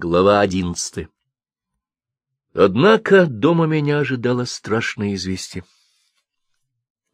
[0.00, 1.08] Глава одиннадцатая
[2.54, 5.64] Однако дома меня ожидало страшное известие.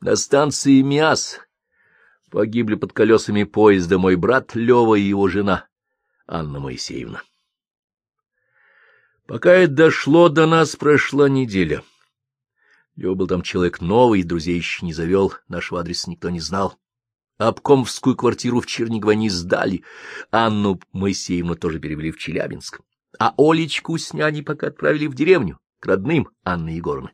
[0.02, 1.40] На станции Миас
[2.30, 5.66] погибли под колесами поезда мой брат Лева и его жена
[6.26, 7.22] Анна Моисеевна.
[9.26, 11.82] Пока это дошло до нас, прошла неделя.
[12.96, 16.78] Лева был там человек новый, друзей еще не завел, нашего адреса никто не знал.
[17.38, 19.82] Обкомовскую квартиру в Чернигово не сдали,
[20.30, 22.80] Анну Моисеевну тоже перевели в Челябинск,
[23.18, 27.10] а Олечку с няней пока отправили в деревню, к родным Анны Егоровны.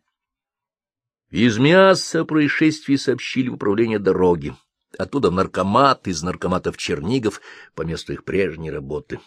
[1.30, 4.54] Из мяса происшествий сообщили в управление дороги,
[4.98, 7.40] оттуда в наркомат, из наркомата в Чернигов,
[7.74, 9.20] по месту их прежней работы.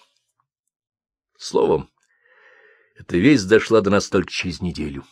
[1.37, 1.89] Словом,
[2.95, 5.03] эта весть дошла до нас только через неделю.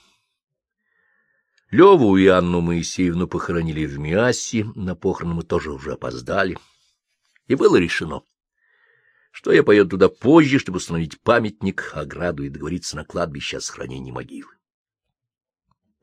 [1.71, 6.57] Леву и Анну Моисеевну похоронили в Миасе, на похороны мы тоже уже опоздали.
[7.47, 8.23] И было решено,
[9.31, 14.11] что я поеду туда позже, чтобы установить памятник, ограду и договориться на кладбище о сохранении
[14.11, 14.51] могилы.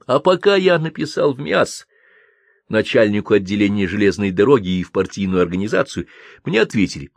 [0.06, 1.86] А пока я написал в МИАС
[2.70, 6.06] начальнику отделения железной дороги и в партийную организацию,
[6.46, 7.10] мне ответили,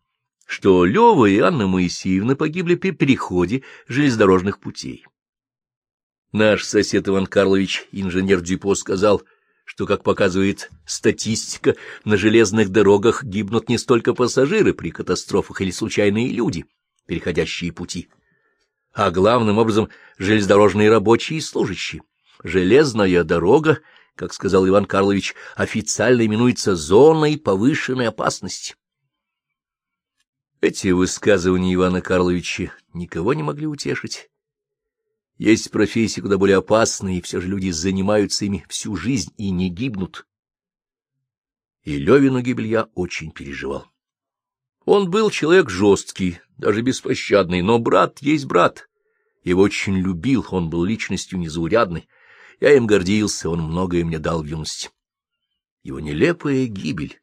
[0.46, 5.06] что Лева и Анна Моисеевна погибли при переходе железнодорожных путей.
[6.32, 9.22] Наш сосед Иван Карлович, инженер Дюпо, сказал,
[9.66, 16.30] что, как показывает статистика, на железных дорогах гибнут не столько пассажиры при катастрофах или случайные
[16.30, 16.66] люди,
[17.06, 18.08] переходящие пути,
[18.94, 22.02] а главным образом железнодорожные рабочие и служащие.
[22.44, 23.82] Железная дорога,
[24.16, 28.76] как сказал Иван Карлович, официально именуется зоной повышенной опасности.
[30.62, 34.31] Эти высказывания Ивана Карловича никого не могли утешить.
[35.42, 39.72] Есть профессии куда более опасные, и все же люди занимаются ими всю жизнь и не
[39.72, 40.28] гибнут.
[41.82, 43.88] И Левину гибель я очень переживал.
[44.86, 48.88] Он был человек жесткий, даже беспощадный, но брат есть брат.
[49.44, 52.08] Его очень любил, он был личностью незаурядной.
[52.60, 54.92] Я им гордился, он многое мне дал в юности.
[55.82, 57.20] Его нелепая гибель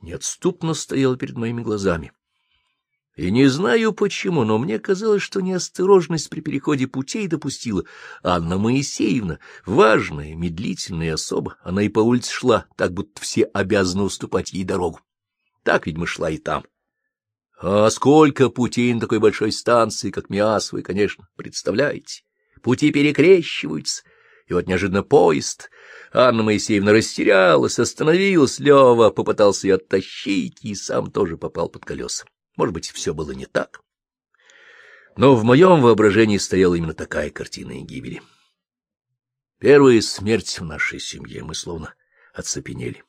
[0.00, 2.12] неотступно стояла перед моими глазами.
[3.18, 7.82] И не знаю почему, но мне казалось, что неосторожность при переходе путей допустила
[8.22, 11.56] Анна Моисеевна, важная, медлительная особа.
[11.64, 15.00] Она и по улице шла, так будто все обязаны уступать ей дорогу.
[15.64, 16.64] Так, видимо, шла и там.
[17.60, 22.22] А сколько путей на такой большой станции, как Миас, вы, конечно, представляете.
[22.62, 24.04] Пути перекрещиваются,
[24.46, 25.70] и вот неожиданно поезд.
[26.12, 32.24] Анна Моисеевна растерялась, остановилась, Лева попытался ее оттащить и сам тоже попал под колеса.
[32.58, 33.80] Может быть, все было не так.
[35.16, 38.20] Но в моем воображении стояла именно такая картина и гибели.
[39.60, 41.94] Первая смерть в нашей семье, мы словно
[42.34, 43.04] оцепенели.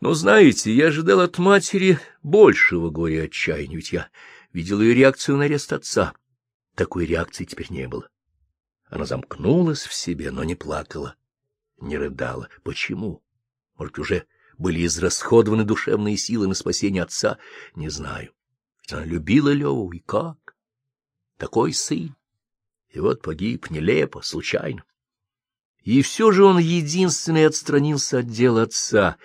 [0.00, 4.10] Но, знаете, я ожидал от матери большего горя и отчаяния, ведь я
[4.52, 6.12] видел ее реакцию на арест отца.
[6.74, 8.08] Такой реакции теперь не было.
[8.86, 11.14] Она замкнулась в себе, но не плакала,
[11.80, 12.48] не рыдала.
[12.64, 13.22] Почему?
[13.76, 14.26] Может, уже
[14.58, 17.38] были израсходованы душевные силы на спасение отца,
[17.74, 18.32] не знаю.
[18.82, 20.56] Ведь она любила Леву, и как?
[21.36, 22.14] Такой сын.
[22.90, 24.84] И вот погиб нелепо, случайно.
[25.82, 29.18] И все же он единственный отстранился от дела отца,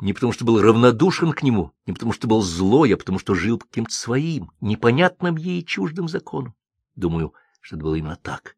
[0.00, 3.34] не потому что был равнодушен к нему, не потому что был злой, а потому что
[3.34, 6.56] жил каким-то своим, непонятным ей чуждым законом.
[6.96, 8.56] Думаю, что это было именно так.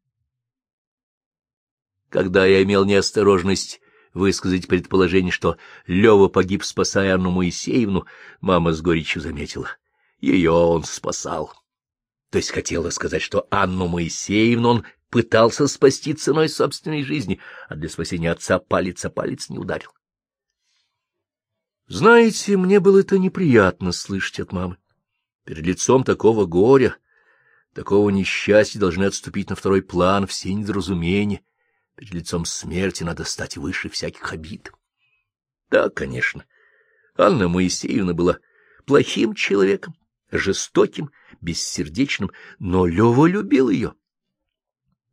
[2.09, 3.81] Когда я имел неосторожность
[4.15, 5.57] высказать предположение, что
[5.87, 8.07] Лева погиб, спасая Анну Моисеевну,
[8.41, 9.69] мама с горечью заметила.
[10.21, 11.53] Ее он спасал.
[12.31, 17.89] То есть хотела сказать, что Анну Моисеевну он пытался спасти ценой собственной жизни, а для
[17.89, 19.91] спасения отца палец о палец не ударил.
[21.89, 24.77] Знаете, мне было это неприятно слышать от мамы.
[25.45, 26.97] Перед лицом такого горя,
[27.75, 31.43] такого несчастья должны отступить на второй план все недоразумения,
[31.97, 34.73] Перед лицом смерти надо стать выше всяких обид.
[35.71, 36.45] Да, конечно,
[37.17, 38.39] Анна Моисеевна была
[38.87, 39.95] плохим человеком,
[40.31, 43.95] жестоким, бессердечным, но Лева любил ее.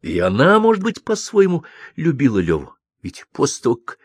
[0.01, 1.65] И она, может быть, по-своему
[1.95, 3.99] любила Леву, ведь после того, как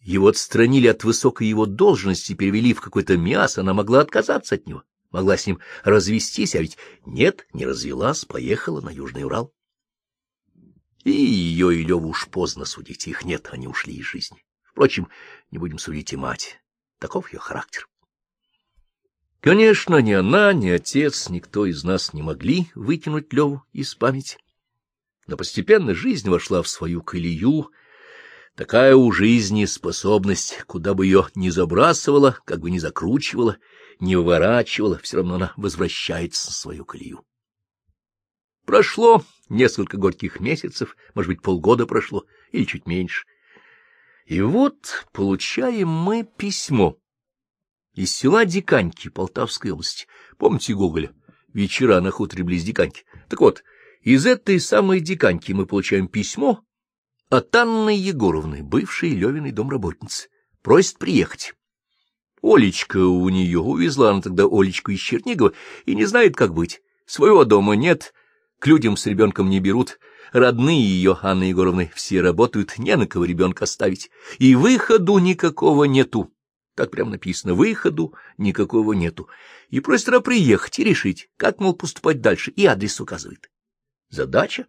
[0.00, 4.66] его отстранили от высокой его должности и перевели в какое-то мясо, она могла отказаться от
[4.66, 9.52] него, могла с ним развестись, а ведь нет, не развелась, поехала на Южный Урал.
[11.04, 14.44] И ее и Леву уж поздно судить, их нет, они ушли из жизни.
[14.64, 15.08] Впрочем,
[15.50, 16.60] не будем судить и мать,
[16.98, 17.88] таков ее характер.
[19.40, 24.36] Конечно, ни она, ни отец, никто из нас не могли выкинуть Леву из памяти.
[25.26, 27.70] Но постепенно жизнь вошла в свою колею,
[28.54, 33.56] такая у жизни способность, куда бы ее ни забрасывала, как бы ни закручивала,
[33.98, 37.24] не выворачивала, все равно она возвращается в свою колею.
[38.70, 43.26] Прошло несколько горьких месяцев, может быть, полгода прошло, или чуть меньше.
[44.26, 46.96] И вот получаем мы письмо
[47.94, 50.06] из села Диканьки Полтавской области.
[50.38, 51.12] Помните Гоголя?
[51.52, 53.02] Вечера на хуторе близ Диканьки.
[53.28, 53.64] Так вот,
[54.02, 56.64] из этой самой Диканьки мы получаем письмо
[57.28, 60.28] от Анны Егоровны, бывшей Левиной домработницы.
[60.62, 61.54] Просит приехать.
[62.40, 65.54] Олечка у нее, увезла она тогда Олечку из Чернигова
[65.86, 66.80] и не знает, как быть.
[67.04, 68.14] Своего дома нет,
[68.60, 69.98] к людям с ребенком не берут,
[70.32, 76.32] родные ее, Анны Егоровны, все работают, не на кого ребенка оставить, и выходу никакого нету.
[76.76, 79.28] Так прям написано, выходу никакого нету.
[79.70, 83.50] И просит она приехать и решить, как, мол, поступать дальше, и адрес указывает.
[84.10, 84.66] Задача?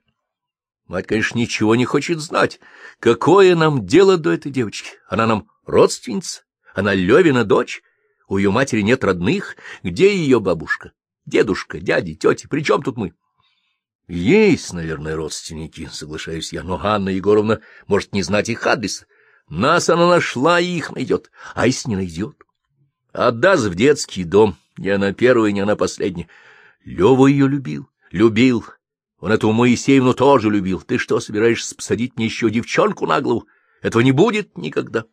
[0.88, 2.60] Мать, конечно, ничего не хочет знать.
[3.00, 4.92] Какое нам дело до этой девочки?
[5.08, 6.44] Она нам родственница,
[6.74, 7.82] она Левина дочь,
[8.28, 9.58] у ее матери нет родных.
[9.84, 10.94] Где ее бабушка,
[11.26, 12.48] дедушка, дяди, тети?
[12.48, 13.14] При чем тут мы?
[14.12, 19.06] Есть, наверное, родственники, соглашаюсь я, но Анна Егоровна может не знать их адреса.
[19.48, 22.36] Нас она нашла и их найдет, а если не найдет?
[23.13, 26.28] Отдаст в детский дом, не она первая, не она последняя.
[26.84, 28.66] Лева ее любил, любил.
[29.22, 30.81] Он эту Моисеевну тоже любил.
[30.81, 33.48] Ты что, собираешься посадить мне еще девчонку на голову?
[33.81, 35.06] Этого не будет никогда.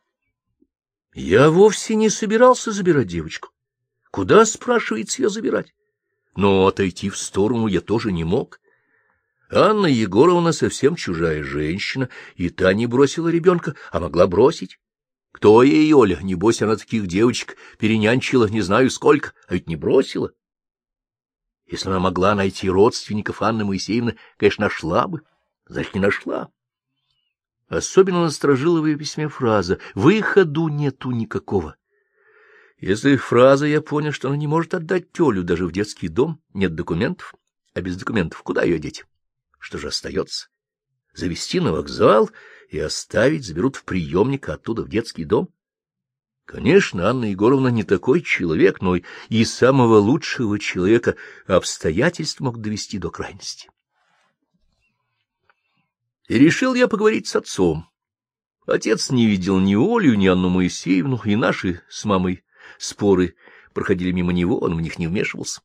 [1.15, 3.51] Я вовсе не собирался забирать девочку.
[4.11, 5.73] Куда, спрашивается, ее забирать?
[6.35, 8.59] Но отойти в сторону я тоже не мог.
[9.50, 14.79] Анна Егоровна совсем чужая женщина, и та не бросила ребенка, а могла бросить.
[15.33, 16.19] Кто ей, Оля?
[16.23, 20.33] Небось, она таких девочек перенянчила не знаю сколько, а ведь не бросила.
[21.67, 25.23] Если она могла найти родственников Анны Моисеевны, конечно, нашла бы.
[25.67, 26.51] Значит, не нашла.
[27.69, 31.77] Особенно насторожила в ее письме фраза «Выходу нету никакого».
[32.79, 36.75] Если фраза, я понял, что она не может отдать Толю даже в детский дом, нет
[36.75, 37.35] документов,
[37.75, 39.05] а без документов куда ее деть?
[39.58, 40.49] Что же остается?
[41.12, 42.31] Завести на вокзал
[42.70, 45.52] и оставить, заберут в приемник, а оттуда в детский дом?
[46.44, 51.16] Конечно, Анна Егоровна не такой человек, но и самого лучшего человека
[51.46, 53.69] обстоятельств мог довести до крайности.
[56.28, 57.90] И решил я поговорить с отцом.
[58.66, 62.44] Отец не видел ни Олю, ни Анну Моисеевну, и наши с мамой
[62.78, 63.34] споры
[63.75, 65.62] проходили мимо него, он в них не вмешивался.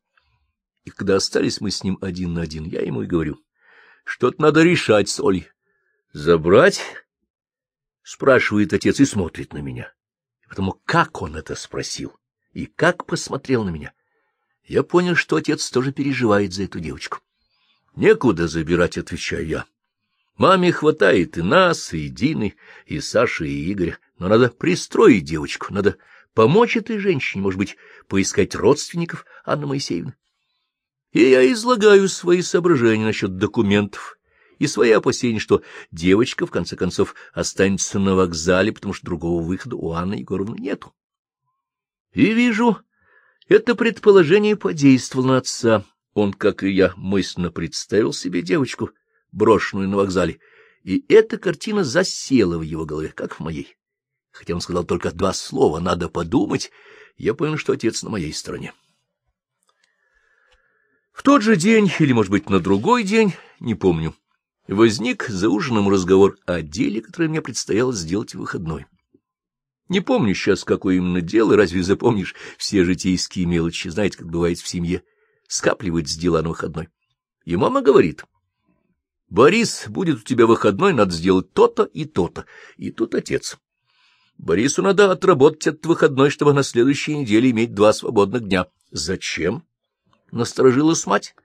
[0.84, 3.40] И когда остались мы с ним один на один, я ему и говорю—
[4.04, 5.50] что-то надо решать с Олей.—
[6.14, 6.82] Забрать?—
[8.04, 9.94] спрашивает отец и смотрит на меня.
[10.48, 12.16] Потому как он это спросил
[12.52, 13.94] и как посмотрел на меня.
[14.64, 17.20] Я понял, что отец тоже переживает за эту девочку.—
[17.96, 19.66] Некуда забирать,— отвечаю я.
[20.38, 22.56] Маме хватает и нас, и Дины,
[22.86, 24.00] и Саши, и Игоря.
[24.18, 25.98] Но надо пристроить девочку, надо
[26.34, 27.78] помочь этой женщине, может быть,
[28.08, 30.16] поискать родственников Анны Моисеевны.
[31.14, 34.18] И я излагаю свои соображения насчет документов
[34.58, 35.62] и свои опасения, что
[35.92, 40.94] девочка, в конце концов, останется на вокзале, потому что другого выхода у Анны Егоровны нету.
[42.14, 42.80] И вижу,
[43.48, 45.84] это предположение подействовало на отца.
[46.14, 48.92] Он, как и я, мысленно представил себе девочку,
[49.32, 50.40] брошенную на вокзале,
[50.84, 53.76] и эта картина засела в его голове, как в моей.
[54.32, 56.72] Хотя он сказал только два слова «надо подумать»,
[57.18, 58.74] я понял, что отец на моей стороне.
[61.14, 64.16] В тот же день, или, может быть, на другой день, не помню,
[64.68, 68.88] возник за ужином разговор о деле, которое мне предстояло сделать в выходной.
[69.90, 74.68] Не помню сейчас, какое именно дело, разве запомнишь все житейские мелочи, знаете, как бывает в
[74.68, 75.04] семье,
[75.48, 76.90] скапливать дела на выходной.
[77.46, 78.26] И мама говорит,
[79.30, 82.46] «Борис, будет у тебя выходной, надо сделать то-то и то-то».
[82.78, 83.60] И тут отец.
[84.40, 88.66] Борису надо отработать этот выходной, чтобы на следующей неделе иметь два свободных дня.
[88.90, 89.64] Зачем?
[90.34, 91.36] Насторожилась мать.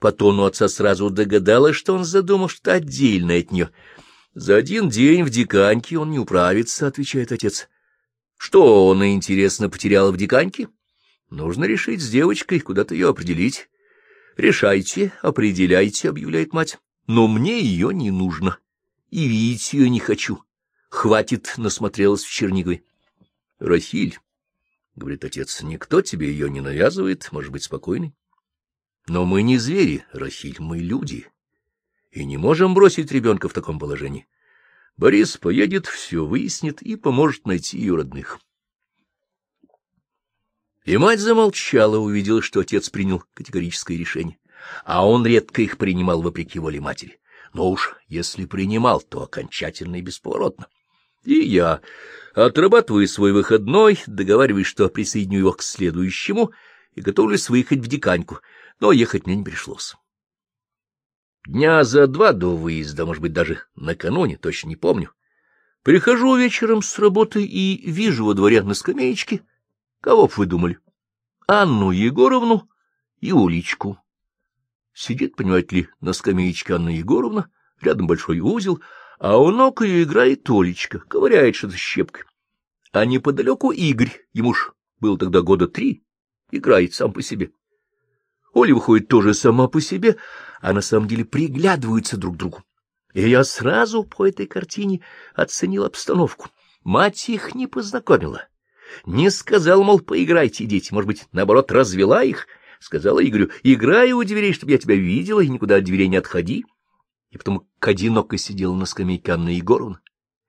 [0.00, 3.70] По тону отца сразу догадалась, что он задумал что-то отдельное от нее.
[4.34, 7.70] «За один день в диканьке он не управится»,— отвечает отец.
[8.36, 10.68] «Что он, интересно, потерял в диканьке?
[11.30, 13.70] Нужно решить с девочкой, куда-то ее определить».
[14.36, 16.78] «Решайте, определяйте»,— объявляет мать.
[17.06, 18.58] «Но мне ее не нужно.
[19.08, 20.42] И видеть ее не хочу.
[20.90, 22.84] Хватит»,— насмотрелась в Чернигове.
[23.58, 24.18] «Рахиль,—
[25.00, 28.14] говорит отец,— никто тебе ее не навязывает, может быть спокойный.
[29.08, 31.26] Но мы не звери, Рахиль, мы люди,
[32.10, 34.28] и не можем бросить ребенка в таком положении.
[34.96, 38.38] Борис поедет, все выяснит и поможет найти ее родных.
[40.84, 44.38] И мать замолчала, увидела, что отец принял категорическое решение,
[44.84, 47.20] а он редко их принимал вопреки воле матери.
[47.52, 50.68] Но уж если принимал, то окончательно и бесповоротно.
[51.24, 51.80] И я
[52.34, 56.52] отрабатываю свой выходной, договариваюсь, что присоединю его к следующему,
[56.94, 58.40] и готовлюсь выехать в Диканьку,
[58.80, 59.94] но ехать мне не пришлось.
[61.46, 65.12] Дня за два до выезда, может быть, даже накануне, точно не помню.
[65.82, 69.42] Прихожу вечером с работы и вижу во дворе на скамеечке,
[70.00, 70.78] кого б вы думали,
[71.46, 72.68] Анну Егоровну
[73.20, 73.98] и Уличку.
[74.92, 77.50] Сидит, понимаете ли, на скамеечке Анна Егоровна,
[77.80, 78.82] рядом большой узел,
[79.20, 82.24] а у ног ее играет Толечка, ковыряет что-то щепкой.
[82.90, 86.02] А неподалеку Игорь, ему ж было тогда года три,
[86.50, 87.52] играет сам по себе.
[88.54, 90.16] Оля выходит тоже сама по себе,
[90.62, 92.64] а на самом деле приглядываются друг к другу.
[93.12, 95.02] И я сразу по этой картине
[95.34, 96.48] оценил обстановку.
[96.82, 98.48] Мать их не познакомила.
[99.04, 102.46] Не сказал, мол, поиграйте, дети, может быть, наоборот, развела их.
[102.80, 106.64] Сказала Игорю, играй у дверей, чтобы я тебя видела, и никуда от дверей не отходи.
[107.30, 110.00] И потом к одиноко сидела на скамейке Анна Егоровна.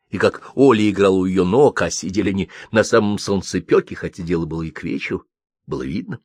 [0.10, 4.46] И как Оля играла у ее ног, а сидели они на самом солнцепеке, хотя дело
[4.46, 5.26] было и к вечеру,
[5.68, 6.20] было видно.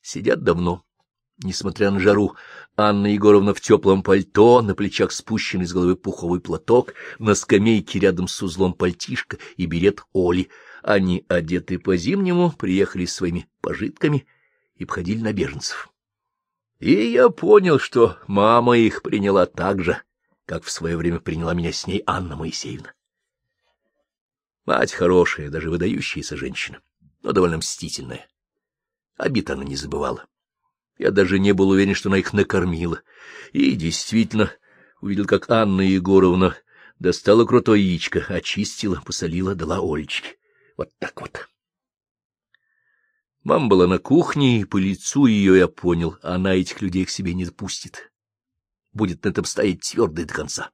[0.00, 0.84] Сидят давно,
[1.38, 2.36] несмотря на жару.
[2.76, 8.28] Анна Егоровна в теплом пальто, на плечах спущенный с головы пуховый платок, на скамейке рядом
[8.28, 10.48] с узлом пальтишка и берет Оли.
[10.82, 14.26] Они, одеты по-зимнему, приехали своими пожитками
[14.76, 15.90] и обходили на беженцев.
[16.78, 20.02] И я понял, что мама их приняла так же,
[20.44, 22.92] как в свое время приняла меня с ней Анна Моисеевна.
[24.66, 26.80] Мать хорошая, даже выдающаяся женщина,
[27.22, 28.28] но довольно мстительная.
[29.16, 30.26] Обид она не забывала.
[30.98, 33.00] Я даже не был уверен, что она их накормила.
[33.52, 34.52] И действительно
[35.00, 36.56] увидел, как Анна Егоровна
[36.98, 40.36] достала крутое яичко, очистила, посолила, дала Олечке.
[40.76, 41.48] Вот так вот.
[43.46, 47.32] Мама была на кухне, и по лицу ее я понял, она этих людей к себе
[47.32, 48.10] не допустит.
[48.92, 50.72] Будет на этом стоять твердо до конца.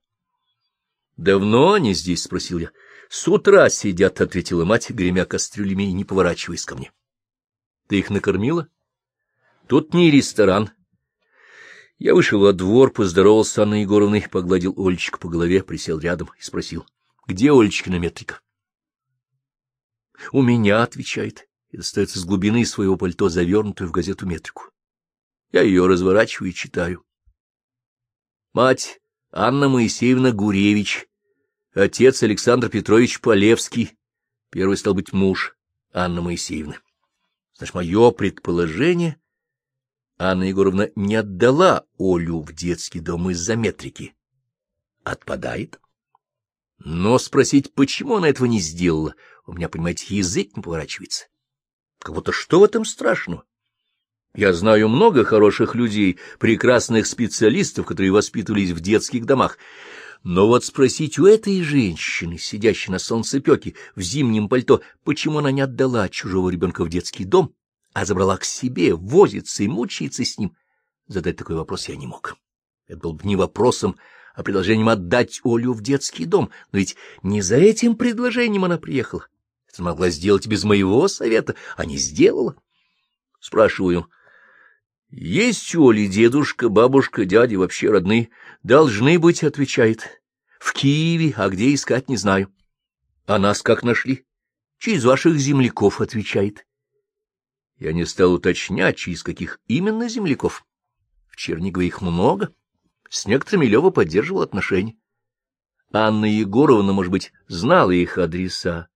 [1.19, 2.71] —Давно они здесь?— спросил я.—
[3.11, 6.91] С утра сидят,— ответила мать, гремя кастрюлями и не поворачиваясь ко мне.—
[7.89, 8.69] Ты их накормила?—
[9.67, 10.71] Тут не ресторан.
[11.99, 16.43] Я вышел во двор, поздоровался с Анной Егоровной, погладил Олечку по голове, присел рядом и
[16.43, 16.87] спросил.—
[17.27, 18.41] Где Олечкина метрика?—
[20.33, 24.71] У меня,— отвечает и достает из глубины своего пальто завернутую в газету метрику.
[25.51, 27.05] Я ее разворачиваю и читаю.
[28.53, 29.01] Мать
[29.31, 31.09] Анна Моисеевна Гуревич,
[31.73, 33.97] отец Александр Петрович Полевский,
[34.51, 35.57] первый стал быть муж
[35.93, 36.79] Анны Моисеевны.
[37.57, 39.19] Значит, мое предположение,
[40.19, 44.15] Анна Егоровна не отдала Олю в детский дом из-за метрики.
[45.05, 45.81] Отпадает.
[46.79, 49.15] Но спросить, почему она этого не сделала,
[49.47, 51.27] у меня, понимаете, язык не поворачивается.
[52.03, 53.45] Как будто что в этом страшного?
[54.35, 59.57] Я знаю много хороших людей, прекрасных специалистов, которые воспитывались в детских домах.
[60.25, 65.61] Но вот спросить у этой женщины, сидящей на солнцепеке в зимнем пальто, почему она не
[65.61, 67.55] отдала чужого ребенка в детский дом,
[67.93, 70.57] а забрала к себе, возится и мучается с ним,
[71.07, 72.37] задать такой вопрос я не мог.
[72.87, 73.97] Это был бы не вопросом,
[74.35, 76.51] а предложением отдать Олю в детский дом.
[76.73, 79.27] Но ведь не за этим предложением она приехала.
[79.73, 82.57] Это могла сделать без моего совета, а не сделала.
[83.41, 84.11] Спрашиваю,
[85.11, 88.29] есть у Оли дедушка, бабушка, дядя, вообще родные?
[88.63, 90.23] Должны быть, отвечает.
[90.61, 92.53] В Киеве, а где искать, не знаю.
[93.27, 94.27] А нас как нашли?
[94.79, 96.67] Через ваших земляков, отвечает.
[97.79, 100.67] Я не стал уточнять, через каких именно земляков.
[101.29, 102.55] В Чернигове их много.
[103.09, 104.97] С некоторыми Лева поддерживал отношения.
[105.93, 108.89] Анна Егоровна, может быть, знала их адреса,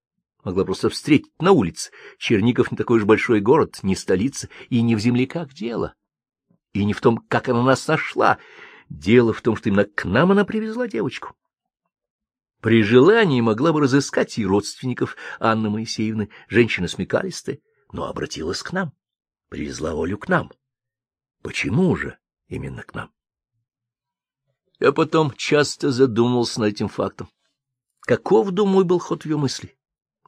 [0.47, 1.91] могла просто встретить на улице.
[2.19, 5.95] Черников не такой уж большой город, не столица, и не в земляках дело.
[6.73, 8.39] И не в том, как она нас нашла.
[8.89, 11.35] Дело в том, что именно к нам она привезла девочку.
[12.61, 17.59] При желании могла бы разыскать и родственников Анны Моисеевны, женщина смекалистая,
[17.91, 18.93] но обратилась к нам,
[19.49, 20.53] привезла Олю к нам.
[21.43, 23.11] Почему же именно к нам?
[24.79, 27.29] Я потом часто задумывался над этим фактом.
[28.03, 29.76] Каков, думаю, был ход ее мысли?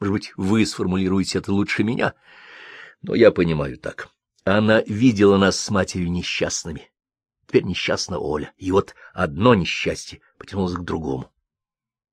[0.00, 2.14] Может быть, вы сформулируете это лучше меня,
[3.02, 4.08] но я понимаю так.
[4.44, 6.90] Она видела нас с матерью несчастными.
[7.46, 11.30] Теперь несчастна Оля, и вот одно несчастье потянулось к другому.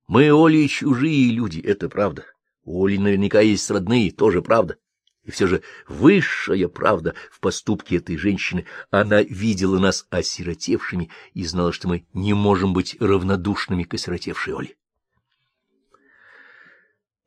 [0.08, 2.26] Мы, Оля, чужие люди, это правда.
[2.64, 4.78] У Оли наверняка есть родные, тоже правда.
[5.24, 8.66] И все же высшая правда в поступке этой женщины.
[8.92, 14.76] Она видела нас осиротевшими и знала, что мы не можем быть равнодушными к осиротевшей Оле.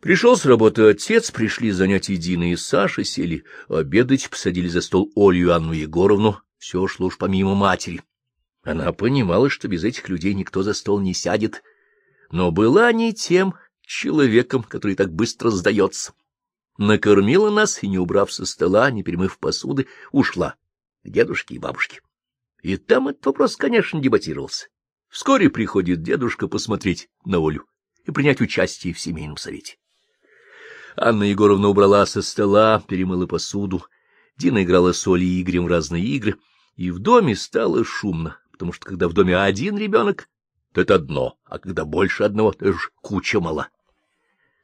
[0.00, 5.52] Пришел с работы отец, пришли занять Дина и Саша, сели обедать, посадили за стол Олью
[5.52, 8.02] Анну Егоровну, все шло уж помимо матери.
[8.62, 11.64] Она понимала, что без этих людей никто за стол не сядет,
[12.30, 16.12] но была не тем человеком, который так быстро сдается.
[16.76, 20.54] Накормила нас и, не убрав со стола, не перемыв посуды, ушла
[21.02, 22.02] к дедушке и бабушке.
[22.62, 24.68] И там этот вопрос, конечно, дебатировался.
[25.08, 27.64] Вскоре приходит дедушка посмотреть на Олю
[28.04, 29.76] и принять участие в семейном совете.
[31.00, 33.84] Анна Егоровна убрала со стола, перемыла посуду.
[34.36, 36.36] Дина играла с Олей и Игорем в разные игры,
[36.76, 40.28] и в доме стало шумно, потому что когда в доме один ребенок,
[40.72, 43.68] то это одно, а когда больше одного, то уж куча мала.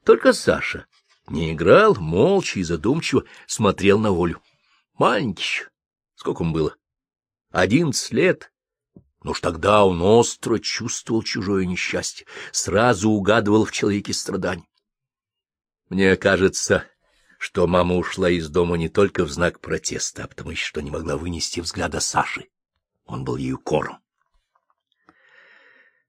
[0.05, 0.87] Только Саша
[1.29, 4.41] не играл, молча и задумчиво смотрел на Олю.
[4.99, 5.64] Маленький.
[6.14, 6.76] Сколько ему было?
[7.50, 8.53] Одиннадцать лет.
[9.23, 14.67] Но уж тогда он остро чувствовал чужое несчастье, сразу угадывал в человеке страдания.
[15.88, 16.85] Мне кажется,
[17.38, 21.17] что мама ушла из дома не только в знак протеста, а потому что не могла
[21.17, 22.47] вынести взгляда Саши.
[23.05, 23.99] Он был ее кором.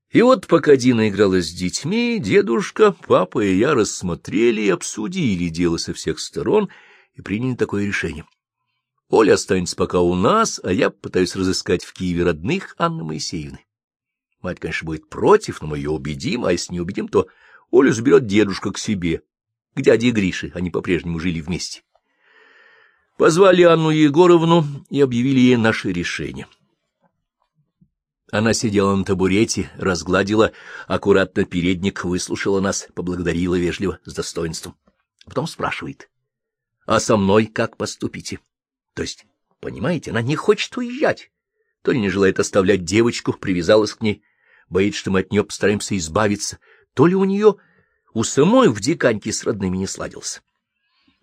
[0.09, 5.75] И вот пока Дина играла с детьми, дедушка, папа и я рассмотрели и обсудили дело
[5.75, 6.69] со всех сторон
[7.15, 8.25] и приняли такое решение.
[9.09, 13.65] Оля останется пока у нас, а я пытаюсь разыскать в Киеве родных Анны Моисеевны.
[14.41, 17.27] Мать, конечно, будет против, но мы ее убедим, а если не убедим, то
[17.71, 19.21] Олю заберет дедушка к себе,
[19.75, 21.83] к дяде Грише, они по-прежнему жили вместе.
[23.17, 26.47] Позвали Анну Егоровну и объявили ей наше решение.
[28.31, 30.51] Она сидела на табурете, разгладила
[30.87, 34.75] аккуратно передник, выслушала нас, поблагодарила вежливо, с достоинством.
[35.25, 36.09] Потом спрашивает,
[36.85, 38.39] а со мной как поступите?
[38.93, 39.25] То есть,
[39.59, 41.31] понимаете, она не хочет уезжать,
[41.81, 44.23] то ли не желает оставлять девочку, привязалась к ней,
[44.69, 46.59] боится, что мы от нее постараемся избавиться,
[46.93, 47.57] то ли у нее
[48.15, 50.41] у самой в диканьке с родными не сладился.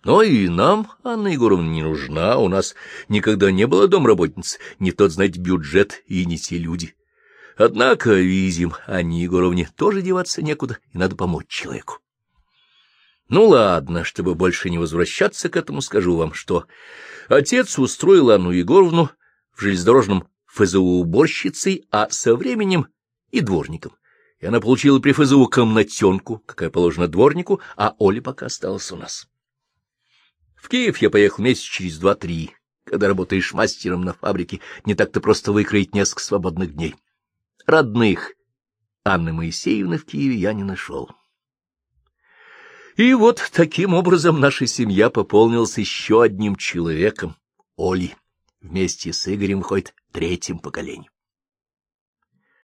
[0.04, 2.74] Но и нам Анна Егоровна не нужна, у нас
[3.08, 6.94] никогда не было домработницы, не тот, знаете, бюджет и не те люди.
[7.56, 11.98] Однако, видим, Анне Егоровне тоже деваться некуда, и надо помочь человеку.
[13.28, 16.66] Ну ладно, чтобы больше не возвращаться к этому, скажу вам, что
[17.28, 19.10] отец устроил Анну Егоровну
[19.54, 22.88] в железнодорожном ФЗУ уборщицей, а со временем
[23.30, 23.92] и дворником.
[24.42, 29.28] И она получила при ФЗУ комнатенку, какая положена дворнику, а Оля пока осталась у нас.
[30.56, 32.50] В Киев я поехал месяц через два-три.
[32.84, 36.96] Когда работаешь мастером на фабрике, не так-то просто выкроить несколько свободных дней.
[37.66, 38.32] Родных
[39.04, 41.08] Анны Моисеевны в Киеве я не нашел.
[42.96, 47.36] И вот таким образом наша семья пополнилась еще одним человеком,
[47.76, 48.16] Олей,
[48.60, 51.11] вместе с Игорем выходит третьим поколением.